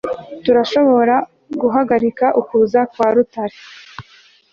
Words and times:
turashobora 0.43 1.15
guhagarika 1.61 2.25
ukuza 2.41 2.81
kwa 2.91 3.07
rutare 3.15 3.57